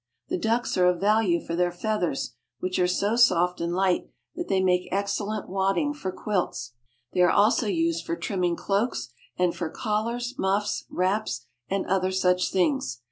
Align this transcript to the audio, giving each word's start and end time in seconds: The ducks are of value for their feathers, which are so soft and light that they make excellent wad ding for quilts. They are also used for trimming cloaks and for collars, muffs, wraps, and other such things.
The 0.29 0.37
ducks 0.39 0.77
are 0.77 0.87
of 0.87 0.99
value 0.99 1.39
for 1.39 1.55
their 1.55 1.71
feathers, 1.71 2.33
which 2.59 2.79
are 2.79 2.87
so 2.87 3.15
soft 3.15 3.61
and 3.61 3.71
light 3.71 4.09
that 4.35 4.47
they 4.47 4.59
make 4.59 4.89
excellent 4.91 5.47
wad 5.47 5.75
ding 5.75 5.93
for 5.93 6.11
quilts. 6.11 6.71
They 7.13 7.21
are 7.21 7.29
also 7.29 7.67
used 7.67 8.03
for 8.03 8.15
trimming 8.15 8.55
cloaks 8.55 9.09
and 9.37 9.55
for 9.55 9.69
collars, 9.69 10.33
muffs, 10.39 10.85
wraps, 10.89 11.45
and 11.69 11.85
other 11.85 12.09
such 12.11 12.51
things. 12.51 12.97